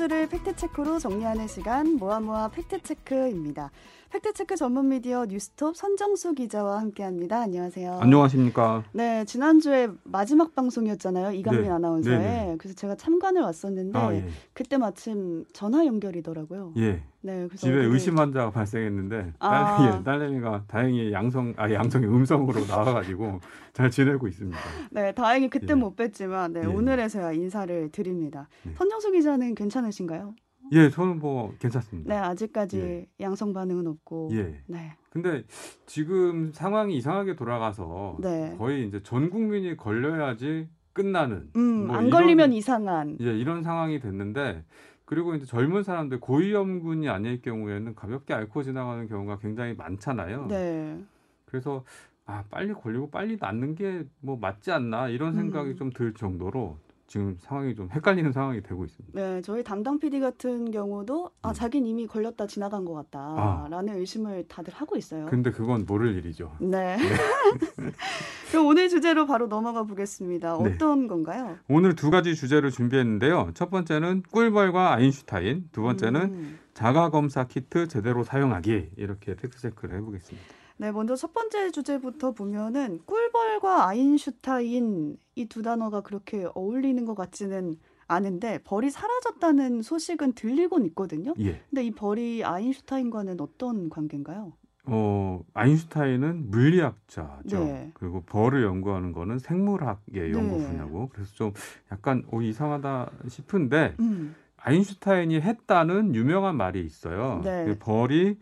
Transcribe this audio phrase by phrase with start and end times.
[0.00, 3.70] 주를 팩트체크로 정리하는 시간 모아모아 팩트체크입니다.
[4.08, 7.42] 팩트체크 전문 미디어 뉴스톱 선정수 기자와 함께합니다.
[7.42, 7.98] 안녕하세요.
[8.00, 8.82] 안녕하십니까.
[8.92, 11.32] 네, 지난주에 마지막 방송이었잖아요.
[11.32, 12.18] 이강민 네, 아나운서의.
[12.18, 12.56] 네 네.
[12.56, 14.24] 그래서 제가 참관을 왔었는데 아, 예.
[14.54, 16.72] 그때 마침 전화 연결이더라고요.
[16.78, 17.02] 예.
[17.22, 19.76] 네, 집에 의심 환자가 발생했는데 아.
[19.76, 23.40] 딸, 예, 딸내미 가 다행히 양성 아 양성이 음성으로 나와가지고
[23.74, 24.58] 잘 지내고 있습니다.
[24.90, 25.74] 네, 다행히 그때 예.
[25.74, 26.66] 못 뵀지만 네, 예.
[26.66, 28.48] 오늘에서야 인사를 드립니다.
[28.62, 28.72] 네.
[28.74, 30.34] 선정수 기자는 괜찮으신가요?
[30.72, 32.14] 예, 저는 뭐 괜찮습니다.
[32.14, 33.06] 네, 아직까지 예.
[33.20, 34.30] 양성 반응은 없고.
[34.32, 34.62] 예.
[34.66, 34.92] 네.
[35.10, 35.42] 근데
[35.86, 38.54] 지금 상황이 이상하게 돌아가서 네.
[38.56, 43.16] 거의 이제 전 국민이 걸려야지 끝나는 음, 뭐 안 이런- 걸리면 이상한.
[43.20, 44.64] 예, 이런 상황이 됐는데
[45.10, 50.46] 그리고 이제 젊은 사람들 고위험군이 아닐 경우에는 가볍게 앓고 지나가는 경우가 굉장히 많잖아요.
[50.46, 51.02] 네.
[51.46, 51.84] 그래서
[52.26, 55.76] 아 빨리 걸리고 빨리 낫는 게 뭐 맞지 않나 이런 생각이 음.
[55.76, 56.78] 좀들 정도로
[57.10, 59.20] 지금 상황이 좀 헷갈리는 상황이 되고 있습니다.
[59.20, 61.52] 네, 저희 담당 PD 같은 경우도 아, 음.
[61.54, 63.02] 자긴 이미 걸렸다 지나간 것 아.
[63.02, 65.26] 같다라는 의심을 다들 하고 있어요.
[65.26, 66.54] 근데 그건 모를 일이죠.
[66.60, 66.96] 네.
[68.52, 70.56] 그럼 오늘 주제로 바로 넘어가 보겠습니다.
[70.62, 70.74] 네.
[70.74, 71.58] 어떤 건가요?
[71.68, 73.50] 오늘 두 가지 주제를 준비했는데요.
[73.54, 76.58] 첫 번째는 꿀벌과 아인슈타인, 두 번째는 음.
[76.74, 80.59] 자가 검사 키트 제대로 사용하기 이렇게 팩트 체크를 해보겠습니다.
[80.80, 87.76] 네, 먼저 첫 번째 주제부터 보면은 꿀벌과 아인슈타인 이 두 단어가 그렇게 어울리는 것 같지는
[88.08, 91.34] 않은데 벌이 사라졌다는 소식은 들리곤 있거든요.
[91.38, 91.60] 예.
[91.68, 94.54] 근데 이 벌이 아인슈타인과는 어떤 관계인가요?
[94.86, 97.58] 어 아인슈타인은 물리학자죠.
[97.64, 97.90] 네.
[97.92, 100.66] 그리고 벌을 연구하는 거는 생물학의 연구 네.
[100.66, 101.52] 분야고 그래서 좀
[101.92, 104.34] 약간 오 이상하다 싶은데 음.
[104.56, 107.42] 아인슈타인이 했다는 유명한 말이 있어요.
[107.44, 107.66] 네.
[107.66, 108.38] 그 벌이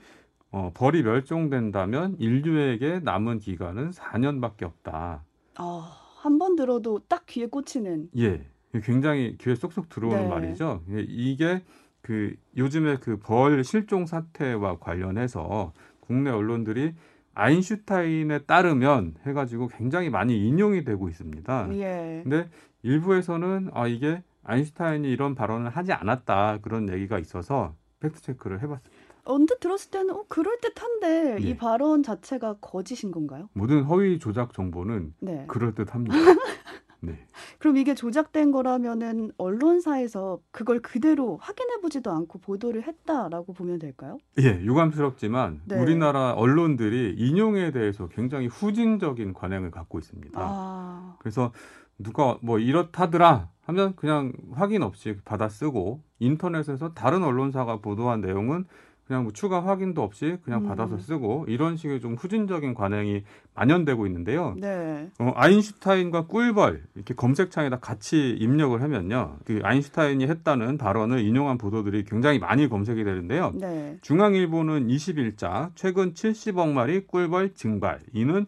[0.50, 5.24] 어, 벌이 멸종된다면 인류에게 남은 기간은 4년밖에 없다.
[5.56, 8.08] 아, 한번 들어도 딱 귀에 꽂히는.
[8.18, 8.46] 예,
[8.82, 10.28] 굉장히 귀에 쏙쏙 들어오는 네.
[10.28, 10.82] 말이죠.
[10.90, 11.62] 예, 이게
[12.00, 16.94] 그 요즘에 그 벌 실종 사태와 관련해서 국내 언론들이
[17.34, 21.68] 아인슈타인에 따르면 해가지고 굉장히 많이 인용이 되고 있습니다.
[21.74, 22.20] 예.
[22.22, 22.48] 근데
[22.82, 28.97] 일부에서는 아 이게 아인슈타인이 이런 발언을 하지 않았다 그런 얘기가 있어서 팩트 체크를 해봤습니다.
[29.28, 31.48] 언뜻 들었을 때는 어, 그럴 듯한데 예.
[31.48, 33.48] 이 발언 자체가 거짓인 건가요?
[33.52, 35.44] 모든 허위 조작 정보는 네.
[35.48, 36.16] 그럴 듯합니다.
[37.00, 37.26] 네,
[37.58, 44.18] 그럼 이게 조작된 거라면은 언론사에서 그걸 그대로 확인해 보지도 않고 보도를 했다라고 보면 될까요?
[44.40, 45.80] 예, 유감스럽지만 네.
[45.80, 50.40] 우리나라 언론들이 인용에 대해서 굉장히 후진적인 관행을 갖고 있습니다.
[50.42, 51.16] 아.
[51.20, 51.52] 그래서
[51.98, 58.66] 누가 뭐 이렇다더라 하면 그냥 확인 없이 받아 쓰고 인터넷에서 다른 언론사가 보도한 내용은
[59.08, 60.68] 그냥 뭐 추가 확인도 없이 그냥 음.
[60.68, 63.24] 받아서 쓰고 이런 식의 좀 후진적인 관행이
[63.54, 64.54] 만연되고 있는데요.
[64.58, 65.10] 네.
[65.18, 69.38] 어, 아인슈타인과 꿀벌 이렇게 검색창에다 같이 입력을 하면요.
[69.46, 73.52] 그 아인슈타인이 했다는 발언을 인용한 보도들이 굉장히 많이 검색이 되는데요.
[73.54, 73.96] 네.
[74.02, 78.44] 중앙일보는 21자 최근 70억 마리 꿀벌 증발 이는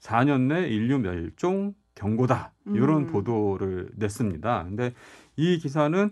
[0.00, 3.06] 4년 내 인류 멸종 경고다 이런 음.
[3.06, 4.64] 보도를 냈습니다.
[4.64, 4.92] 근데
[5.36, 6.10] 이 기사는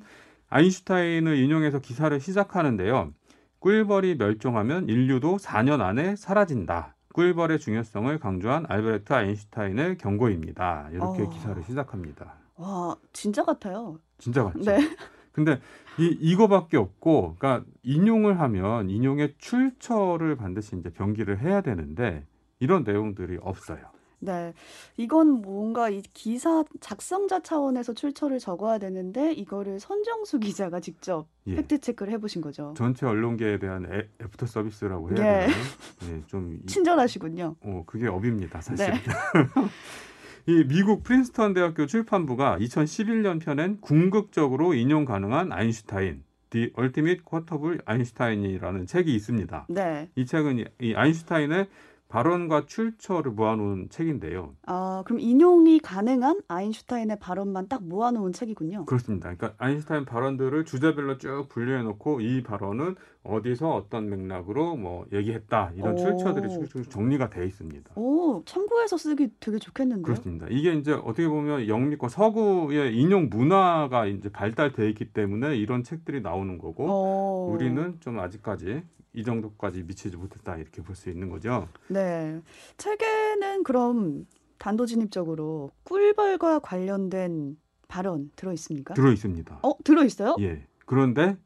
[0.51, 3.13] 아인슈타인을 인용해서 기사를 시작하는데요.
[3.61, 6.95] 꿀벌이 멸종하면 인류도 4년 안에 사라진다.
[7.13, 10.89] 꿀벌의 중요성을 강조한 알베르트 아인슈타인의 경고입니다.
[10.93, 11.29] 이렇게 어.
[11.29, 12.35] 기사를 시작합니다.
[12.57, 13.99] 와, 진짜 같아요.
[14.19, 14.61] 진짜 맞죠?
[14.61, 14.79] 네.
[15.33, 15.61] 근데
[15.99, 22.25] 이 이거밖에 없고, 그러니까 인용을 하면 인용의 출처를 반드시 이제 병기를 해야 되는데
[22.61, 23.81] 이런 내용들이 없어요.
[24.21, 24.53] 네.
[24.97, 31.55] 이건 뭔가 이 기사 작성자 차원에서 출처를 적어야 되는데 이거를 선정수 기자가 직접 예.
[31.57, 32.75] 팩트 체크를 해 보신 거죠.
[32.77, 35.47] 전체 언론계에 대한 애, 애프터 서비스라고 해야 예.
[35.47, 35.63] 되나요?
[36.11, 37.57] 예, 좀 이- 친절하시군요.
[37.61, 38.91] 어, 그게 업입니다, 사실.
[38.91, 38.99] 네.
[40.47, 48.87] 이 미국 프린스턴 대학교 출판부가 2011년 펴낸 궁극적으로 인용 가능한 아인슈타인, The Ultimate Quotable Einstein이라는
[48.87, 49.67] 책이 있습니다.
[49.69, 50.09] 네.
[50.17, 51.69] 이 책은 이- 이 아인슈타인의
[52.09, 54.55] 발언과 출처를 모아놓은 책인데요.
[54.67, 58.87] 아, 그럼 인용이 가능한 아인슈타인의 발언만 딱 모아놓은 책이군요.
[58.87, 59.35] 그렇습니다.
[59.35, 65.97] 그러니까 아인슈타인 발언들을 주제별로 쭉 분류해놓고 이 발언은 어디서 어떤 맥락으로 뭐 얘기했다 이런 오.
[65.97, 67.91] 출처들이 쭉쭉 정리가 돼 있습니다.
[67.97, 70.03] 오, 참고해서 쓰기 되게 좋겠는데요.
[70.03, 70.47] 그렇습니다.
[70.49, 76.57] 이게 이제 어떻게 보면 영미권 서구의 인용 문화가 이제 발달돼 있기 때문에 이런 책들이 나오는
[76.57, 77.53] 거고 어.
[77.53, 78.83] 우리는 좀 아직까지
[79.15, 81.69] 이 정도까지 미치지 못했다 이렇게 볼 수 있는 거죠.
[81.89, 82.41] 네.
[82.77, 84.27] 책에는 그럼
[84.59, 87.57] 단도직입적으로 꿀벌과 관련된
[87.89, 88.95] 발언 들어 있습니까?
[88.95, 89.61] 들어 있습니다.
[89.63, 90.37] 어, 들어 있어요?
[90.41, 90.67] 예.
[90.87, 91.37] 그런데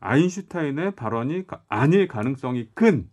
[0.00, 3.08] 아인슈타인의 발언이 가- 아닐 가능성이 큰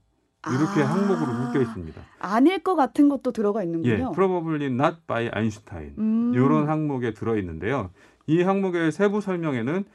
[0.46, 0.88] 이렇게 아.
[0.94, 2.02] 항목으로 묶여 있습니다.
[2.20, 4.12] 아닐 것 같은 것도 들어가 예, 있는군요.
[4.12, 6.34] probably not by Einstein 음.
[6.34, 7.92] 이런 항목에 들어 있는데요.
[8.28, 9.86] 이 항목의 세부 설명에는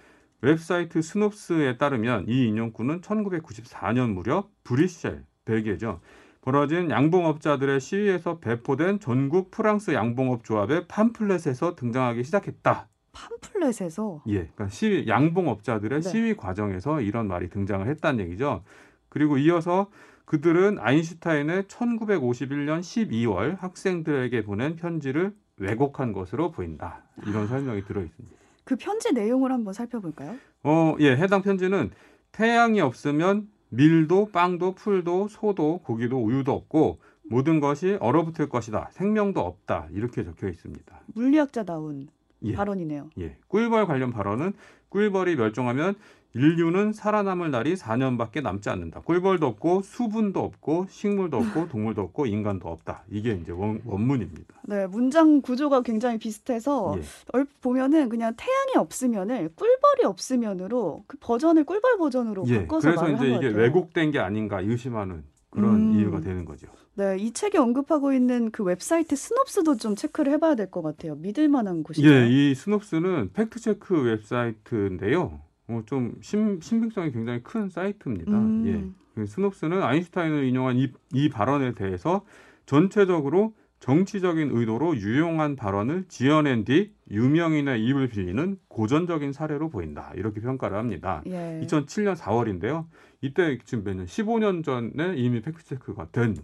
[0.40, 6.00] 웹사이트 스놉스에 따르면 이 인용구는 1994년 무렵 브리셀, 벨기에죠.
[6.40, 12.88] 벌어진 양봉업자들의 시위에서 배포된 전국 프랑스 양봉업 조합의 팜플렛에서 등장하기 시작했다.
[13.12, 16.08] 팜플렛에서 예, 그러니까 시위 양봉업자들의 네.
[16.08, 18.62] 시위 과정에서 이런 말이 등장을 했다는 얘기죠.
[19.08, 19.90] 그리고 이어서
[20.24, 27.02] 그들은 아인슈타인의 1951년 12월 학생들에게 보낸 편지를 왜곡한 것으로 보인다.
[27.26, 28.37] 이런 설명이 들어 있습니다.
[28.68, 30.36] 그 편지 내용을 한번 살펴볼까요?
[30.62, 31.90] 어, 예, 해당 편지는
[32.32, 36.98] 태양이 없으면 밀도, 빵도, 풀도, 소도, 고기도, 우유도 없고
[37.30, 38.90] 모든 것이 얼어붙을 것이다.
[38.92, 39.88] 생명도 없다.
[39.92, 41.00] 이렇게 적혀 있습니다.
[41.14, 42.08] 물리학자다운
[42.42, 42.52] 예.
[42.52, 43.10] 발언이네요.
[43.18, 43.36] 예.
[43.48, 44.52] 꿀벌 관련 발언은
[44.88, 45.94] 꿀벌이 멸종하면
[46.34, 49.00] 인류는 살아남을 날이 4년밖에 남지 않는다.
[49.00, 53.02] 꿀벌도 없고 수분도 없고 식물도 없고 동물도 없고 인간도 없다.
[53.10, 54.54] 이게 이제 원, 원문입니다.
[54.64, 57.02] 네, 문장 구조가 굉장히 비슷해서 예.
[57.32, 62.60] 얼핏 보면은 그냥 태양이 없으면을 꿀벌이 없으면으로 그 버전을 꿀벌 버전으로 예.
[62.60, 63.48] 바꿔서 그래서 이제 이게.
[63.48, 65.98] 왜곡된 게 아닌가 의심하는 그런 음.
[65.98, 66.68] 이유가 되는 거죠.
[66.98, 71.14] 네, 이 책에 언급하고 있는 그 웹사이트 스놉스도 좀 체크를 해봐야 될 것 같아요.
[71.14, 72.08] 믿을 만한 곳이죠.
[72.08, 75.40] 예, 이 스놉스는 팩트체크 웹사이트인데요.
[75.68, 78.32] 어, 좀 신, 신빙성이 굉장히 큰 사이트입니다.
[78.32, 78.66] 음.
[78.66, 78.84] 예.
[79.14, 82.24] 그 스놉스는 아인슈타인을 인용한 이, 이 발언에 대해서
[82.66, 90.12] 전체적으로 정치적인 의도로 유용한 발언을 지어낸 뒤 유명인의 입을 빌리는 고전적인 사례로 보인다.
[90.16, 91.22] 이렇게 평가를 합니다.
[91.26, 91.60] 예.
[91.64, 92.86] 2007년 4월인데요.
[93.20, 94.06] 이때 지금 몇 년?
[94.06, 96.36] 15년 전에 이미 팩트체크가 된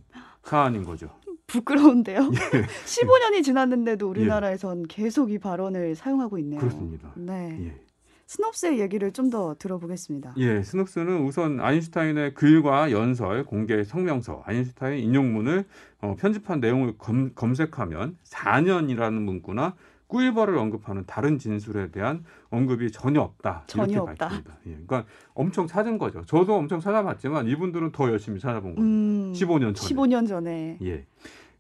[0.43, 1.09] 사안인 거죠.
[1.47, 2.21] 부끄러운데요.
[2.21, 2.63] 예.
[2.63, 6.61] 15년이 지났는데도 우리나라에선 계속 이 발언을 사용하고 있네요.
[6.61, 7.13] 그렇습니다.
[7.17, 7.77] 네.
[8.25, 8.27] 예.
[8.27, 10.35] 스놉스의 얘기를 좀 더 들어보겠습니다.
[10.37, 15.65] 예, 스놉스는 우선 아인슈타인의 글과 연설, 공개 성명서, 아인슈타인 인용문을
[16.03, 19.75] 어, 편집한 내용을 검, 검색하면 4년이라는 문구나
[20.07, 23.65] 꿀벌을 언급하는 다른 진술에 대한 언급이 전혀 없다.
[23.67, 24.29] 전혀 이렇게 없다.
[24.29, 24.59] 밝힙니다.
[24.67, 26.23] 예, 그러니까 엄청 찾은 거죠.
[26.27, 28.83] 저도 엄청 찾아봤지만 이분들은 더 열심히 찾아본 겁니다.
[28.83, 29.95] 음, 15년 전에.
[29.95, 30.79] 15년 전에.
[30.83, 31.07] 예.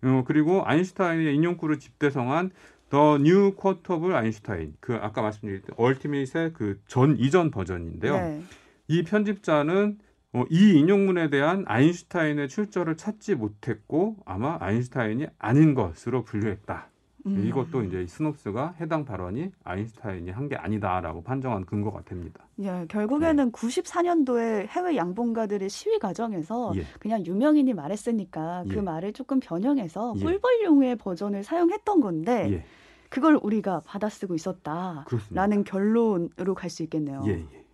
[0.05, 2.51] 어, 그리고 아인슈타인의 인용구를 집대성한
[2.91, 8.17] The New Quotable Einstein 그 아까 말씀드린 Ultimate의 그 전 이전 버전인데요.
[8.17, 8.43] 네.
[8.89, 9.99] 이 편집자는
[10.35, 16.89] 어, 이 인용문에 대한 아인슈타인의 출처를 찾지 못했고 아마 아인슈타인이 아닌 것으로 분류했다.
[17.27, 17.47] 음.
[17.47, 22.45] 이것도 이제 이 스놉스가 해당 발언이 아인슈타인이 한 게 아니다라고 판정한 근거가 됩니다.
[22.59, 26.85] 예, 결국에는 94년도에 해외 양봉가들의 시위 과정에서 예.
[27.01, 28.81] 그냥 유명인이 말했으니까 그 예.
[28.83, 30.23] 말을 조금 변형해서 예.
[30.23, 32.65] 꿀벌용의 버전을 사용했던 건데 예,
[33.09, 35.47] 그걸 우리가 받아쓰고 있었다라는 그렇습니다.
[35.65, 37.23] 결론으로 갈 수 있겠네요.
[37.27, 37.65] 예, 예.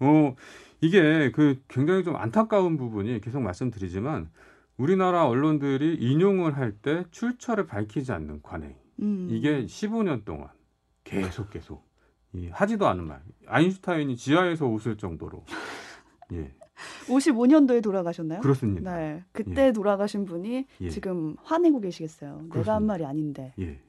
[0.00, 0.34] 어,
[0.82, 4.28] 이게 그 굉장히 좀 안타까운 부분이 계속 말씀드리지만
[4.76, 8.74] 우리나라 언론들이 인용을 할 때 출처를 밝히지 않는 관행.
[9.00, 9.28] 음.
[9.30, 10.48] 이게 15년 동안
[11.04, 11.86] 계속 계속
[12.32, 13.22] 이 하지도 않은 말.
[13.46, 15.44] 아인슈타인이 지하에서 웃을 정도로.
[16.32, 16.52] 예,
[17.06, 18.40] 55년도에 돌아가셨나요?
[18.40, 18.96] 그렇습니다.
[18.96, 20.90] 네, 그때 돌아가신 분이 예.
[20.90, 22.30] 지금 화내고 계시겠어요.
[22.30, 22.80] 내가 한 그렇습니다.
[22.92, 23.54] 말이 아닌데.
[23.58, 23.80] 예.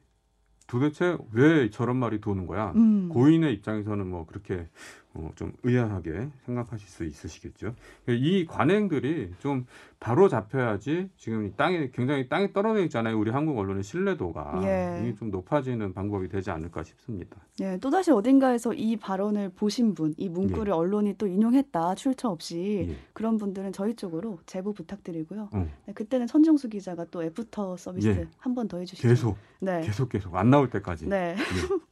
[0.66, 2.72] 도대체 왜 저런 말이 도는 거야?
[2.76, 3.08] 음.
[3.08, 4.68] 고인의 입장에서는 뭐 그렇게
[5.18, 7.74] 어, 좀 의아하게 생각하실 수 있으시겠죠.
[8.08, 9.66] 이 관행들이 좀
[9.98, 13.18] 바로 잡혀야지 지금 이 땅에 굉장히 땅에 떨어져 있잖아요.
[13.18, 15.14] 우리 한국 언론의 신뢰도가 예.
[15.18, 17.36] 좀 높아지는 방법이 되지 않을까 싶습니다.
[17.60, 22.86] 예, 또 다시 어딘가에서 이 발언을 보신 분, 이 문구를 언론이 또 인용했다, 출처 없이
[22.88, 22.96] 예.
[23.12, 25.48] 그런 분들은 저희 쪽으로 제보 부탁드리고요.
[25.52, 28.28] 어, 네, 그때는 선정수 기자가 또 애프터 서비스 예.
[28.38, 29.08] 한번 더 해주시죠.
[29.08, 29.80] 계속 네.
[29.80, 31.08] 계속 계속 안 나올 때까지.
[31.08, 31.34] 네.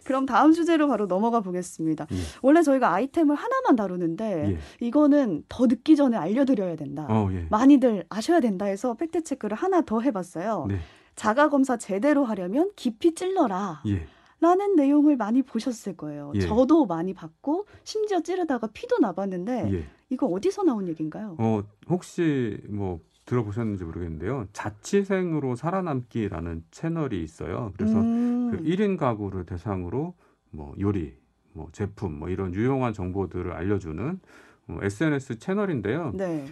[0.00, 0.04] 예.
[0.04, 2.06] 그럼 다음 주제로 바로 넘어가 보겠습니다.
[2.10, 2.16] 예.
[2.42, 4.58] 원래 저희가 아이템을 하나만 다루는데 예.
[4.86, 7.06] 이거는 더 늦기 전에 알려드려야 된다.
[7.08, 7.46] 어, 예.
[7.50, 10.66] 많이들 아셔야 된다 해서 팩트 체크를 하나 더 해봤어요.
[10.68, 10.78] 네.
[11.16, 13.82] 자가 검사 제대로 하려면 깊이 찔러라.
[13.86, 14.06] 예.
[14.40, 16.32] 라는 내용을 많이 보셨을 거예요.
[16.34, 16.40] 예.
[16.40, 19.84] 저도 많이 봤고 심지어 찌르다가 피도 나봤는데 예.
[20.08, 21.36] 이거 어디서 나온 얘기인가요?
[21.38, 24.46] 어, 혹시 뭐 들어보셨는지 모르겠는데요.
[24.52, 27.72] 자취생으로 살아남기라는 채널이 있어요.
[27.76, 30.14] 그래서 음, 그 1인 가구를 대상으로
[30.50, 31.14] 뭐 요리,
[31.52, 34.20] 뭐 제품, 뭐 이런 유용한 정보들을 알려주는
[34.68, 36.12] 어, SNS 채널인데요.
[36.14, 36.46] 네,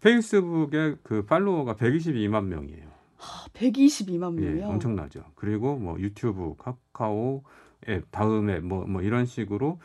[0.00, 2.86] 페이스북에 그 팔로워가 122만 명이에요.
[3.20, 4.66] 아, 122만 예, 명이요.
[4.68, 5.24] 엄청나죠.
[5.34, 7.42] 그리고 뭐 유튜브, 카카오
[7.88, 9.80] 앱, 다음 앱, 뭐, 뭐 이런 식으로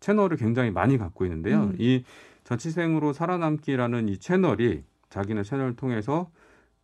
[0.00, 1.64] 채널을 굉장히 많이 갖고 있는데요.
[1.64, 1.76] 음.
[1.78, 2.02] 이
[2.44, 4.82] 자취생으로 살아남기라는 이 채널이
[5.12, 6.30] 자기네 채널을 통해서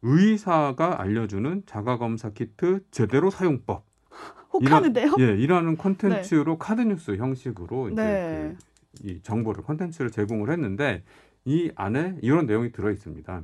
[0.03, 3.87] 의사가 알려주는 자가검사 키트 제대로 사용법.
[4.53, 5.17] 혹하는데요?
[5.19, 8.57] 예, 이라는 콘텐츠로 카드뉴스 형식으로 이제 네.
[9.01, 11.05] 그, 이 정보를 콘텐츠를 제공을 했는데
[11.45, 13.43] 이 안에 이런 내용이 들어 있습니다.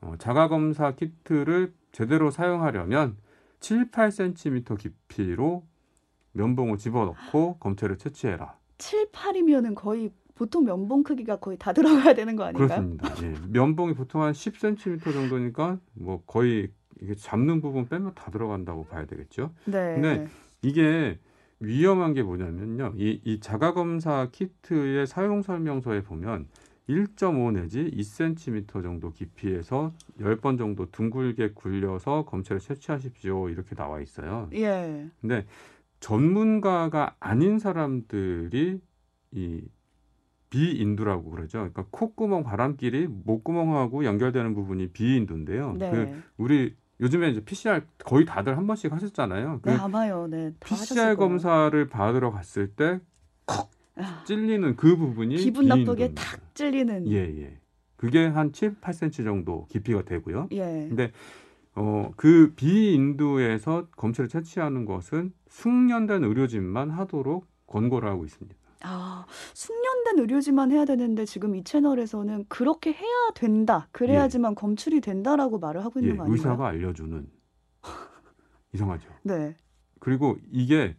[0.00, 3.16] 어, 자가검사 키트를 제대로 사용하려면
[3.60, 5.64] 7, 8cm 깊이로
[6.32, 8.56] 면봉을 집어넣고 검체를 채취해라.
[8.78, 12.68] 7, 8이면은 거의 보통 면봉 크기가 거의 다 들어가야 되는 거 아닌가요?
[12.68, 13.12] 그렇습니다.
[13.24, 13.34] 예.
[13.48, 16.68] 면봉이 보통 한 10cm 정도니까 뭐 거의
[17.02, 19.52] 이게 잡는 부분 빼면 다 들어간다고 봐야 되겠죠.
[19.64, 19.94] 네.
[19.94, 20.28] 근데
[20.62, 21.18] 이게
[21.58, 22.94] 위험한 게 뭐냐면요.
[22.96, 26.46] 이, 이 자가검사 키트의 사용 설명서에 보면
[26.88, 33.48] 1.5 내지 2cm 정도 깊이에서 10번 정도 둥글게 굴려서 검체를 채취하십시오.
[33.48, 34.48] 이렇게 나와 있어요.
[34.54, 35.08] 예.
[35.20, 35.46] 근데
[35.98, 38.80] 전문가가 아닌 사람들이
[39.32, 39.62] 이
[40.50, 41.58] 비인두라고 그러죠.
[41.58, 45.74] 그러니까 콧구멍 바람길이 목구멍하고 연결되는 부분이 비인두인데요.
[45.78, 45.90] 네.
[45.90, 49.60] 그 우리 요즘에 이제 PCR 거의 다들 한 번씩 하셨잖아요.
[49.62, 50.26] 그 네, 아마요.
[50.26, 50.52] 네.
[50.58, 51.16] 다 PCR.
[51.16, 53.00] 검사를 받으러 갔을 때
[53.46, 56.14] 아, 찔리는 그 부분이 기분 나쁘게.
[56.14, 57.08] 탁 찔리는.
[57.08, 57.58] 예, 예.
[57.96, 60.48] 그게 한 7, 8cm 정도 깊이가 되고요.
[60.52, 60.86] 예.
[60.88, 61.12] 근데
[61.74, 68.56] 어, 그 비인두에서 검체를 채취하는 것은 숙련된 의료진만 하도록 권고를 하고 있습니다.
[68.82, 73.88] 아, 숙련된 의료지만 해야 되는데 지금 이 채널에서는 그렇게 해야 된다.
[73.92, 76.32] 그래야지만 검출이 된다라고 말을 하고 있는 예, 거 아닌가요?
[76.36, 77.26] 의사가 알려주는
[78.72, 79.08] 이상하죠.
[79.22, 79.56] 네.
[80.00, 80.96] 그리고 이게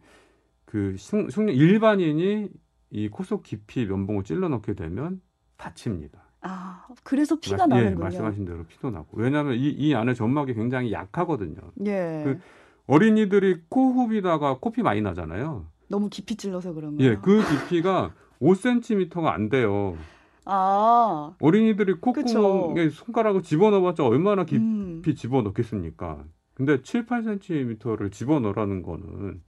[0.64, 2.48] 그 숙- 숙련 일반인이
[2.90, 5.20] 이 코속 깊이 면봉을 찔러 넣게 되면
[5.56, 6.20] 다칩니다.
[6.42, 8.02] 아, 그래서 피가 말- 예, 나는군요.
[8.04, 9.08] 말씀하신 대로 피도 나고.
[9.12, 11.60] 왜냐하면 이, 이 안에 점막이 굉장히 약하거든요.
[11.86, 12.22] 예.
[12.24, 12.40] 그-
[12.86, 15.66] 어린이들이 코흡이다가 코피 많이 나잖아요.
[15.90, 17.20] 너무 깊이 찔러서 그런 예, 거예요.
[17.20, 19.96] 그 깊이가 5cm가 안 돼요.
[20.44, 26.24] 아, 어린이들이 콧구멍에 손가락을 집어넣어봤자 얼마나 깊이 음, 집어넣겠습니까?
[26.54, 29.42] 근데 7, 8cm를 집어넣으라는 거는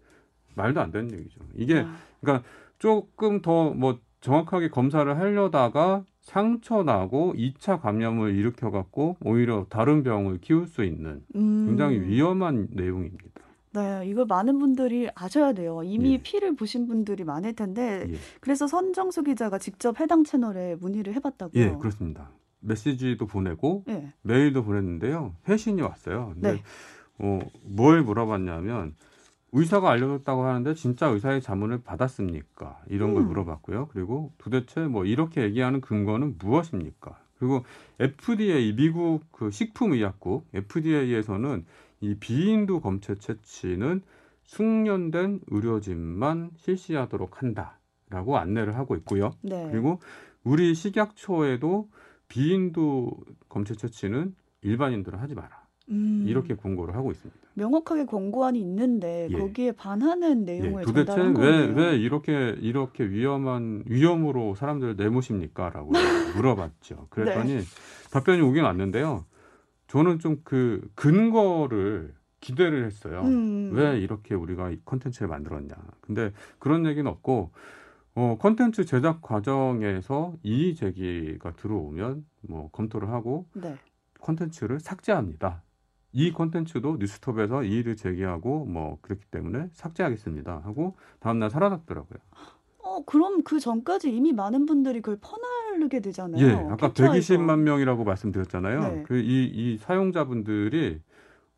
[0.55, 1.41] 말도 안 되는 얘기죠.
[1.55, 1.85] 이게
[2.27, 2.43] 아,
[2.79, 10.39] 조금 더 뭐 정확하게 검사를 하려다가 상처 나고 2차 감염을 일으켜 갖고 오히려 다른 병을
[10.41, 13.43] 키울 수 있는 음, 굉장히 위험한 내용입니다.
[13.75, 15.83] 네, 이걸 많은 분들이 아셔야 돼요.
[15.83, 16.23] 이미 예.
[16.23, 21.63] 피를 보신 분들이 많을 텐데, 예, 그래서 선정수 기자가 직접 해당 채널에 문의를 해봤다고요.
[21.63, 22.31] 예 그렇습니다.
[22.61, 24.13] 메시지도 보내고 예.
[24.23, 25.35] 메일도 보냈는데요.
[25.49, 26.33] 회신이 왔어요.
[26.35, 26.63] 근데 네.
[27.19, 28.95] 어, 뭘 물어봤냐면
[29.53, 32.81] 의사가 알려줬다고 하는데 진짜 의사의 자문을 받았습니까?
[32.89, 33.29] 이런 걸 음.
[33.29, 33.89] 물어봤고요.
[33.93, 37.19] 그리고 도대체 뭐 이렇게 얘기하는 근거는 무엇입니까?
[37.39, 37.65] 그리고
[38.01, 41.67] FDA 미국 그 식품의약국 FDA에서는
[42.03, 44.03] 이 비인두 검체 채취는
[44.45, 49.31] 숙련된 의료진만 실시하도록 한다라고 안내를 하고 있고요.
[49.41, 49.69] 네.
[49.71, 50.01] 그리고
[50.45, 51.89] 우리 식약처에도
[52.29, 53.13] 비인두
[53.49, 55.63] 검체 채취는 일반인들은 하지 마라.
[55.91, 57.41] 음, 이렇게 공고를 하고 있습니다.
[57.55, 59.39] 명확하게 권고안이 있는데 예.
[59.39, 61.77] 거기에 반하는 예, 내용을 도대체 전달한 왜, 거네요.
[61.77, 65.91] 왜 이렇게 이렇게 위험한 위험으로 사람들을 내모십니까?라고
[66.37, 67.09] 물어봤죠.
[67.11, 67.63] 그랬더니 네.
[68.11, 69.25] 답변이 오긴 왔는데요.
[69.93, 73.21] 저는 좀 그 근거를 기대를 했어요.
[73.25, 75.75] 음, 왜 이렇게 우리가 이 컨텐츠를 만들었냐.
[76.01, 77.53] 근데 그런 얘기는 없고
[78.15, 83.77] 어, 컨텐츠 제작 과정에서 이의 제기가 들어오면 뭐 검토를 하고 네.
[84.21, 85.63] 컨텐츠를 삭제합니다.
[86.13, 92.19] 이 컨텐츠도 뉴스톱에서 이의를 제기하고 뭐 그렇기 때문에 삭제하겠습니다 하고 다음날 사라졌더라고요.
[92.83, 96.45] 어, 그럼 그 전까지 이미 많은 분들이 그걸 퍼나르게 되잖아요.
[96.45, 97.35] 예, 아까 캡처해서.
[97.35, 98.81] 120만 명이라고 말씀드렸잖아요.
[98.81, 99.03] 네.
[99.05, 101.01] 그이 이 사용자분들이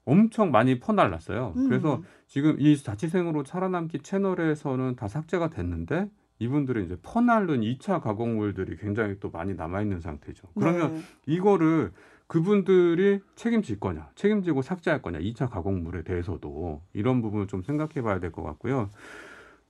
[0.05, 1.55] 엄청 많이 퍼날랐어요.
[1.57, 8.77] 음, 그래서 지금 이 자취생으로 살아남기 채널에서는 다 삭제가 됐는데 이분들이 이제 퍼날른 2차 가공물들이
[8.77, 10.47] 굉장히 또 많이 남아 있는 상태죠.
[10.59, 11.01] 그러면 네.
[11.27, 11.93] 이거를
[12.27, 18.31] 그분들이 책임질 거냐, 책임지고 삭제할 거냐, 2차 가공물에 대해서도 이런 부분을 좀 생각해 봐야 될
[18.33, 18.91] 것 같고요.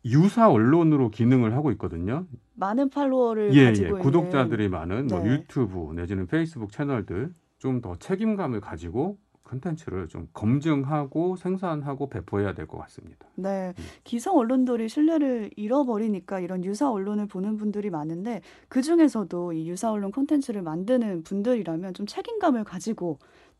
[0.04, 2.26] 유사 언론으로 기능을 하고 있거든요.
[2.54, 3.64] 많은 팔로워를 예, 예.
[3.66, 5.30] 가지고 있는 구독자들이 많은 뭐 네.
[5.30, 12.78] 유튜브 내지는 페이스북 채널들 좀 더 책임감을 가지고 컨텐츠를 좀 검증하고 생산하고 배포해야 될 것
[12.78, 13.26] 같습니다.
[13.36, 13.84] 네, 음.
[14.02, 20.12] 기성 언론들이 신뢰를 잃어버리니까 이런 유사 언론을 보는 분들이 많은데 그 중에서도 이 유사 언론
[20.12, 23.18] 콘텐츠를 만드는 분들이라면 좀 책임감을 가지고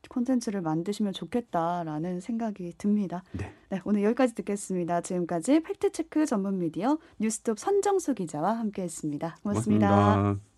[0.08, 3.22] 콘텐츠를 만드시면 좋겠다라는 생각이 듭니다.
[3.32, 3.52] 네.
[3.70, 5.00] 네, 오늘 여기까지 듣겠습니다.
[5.00, 9.88] 지금까지 팩트체크 전문 미디어 뉴스톱 선정수 기자와 함께했습니다 고맙습니다.
[9.88, 10.53] 고맙습니다.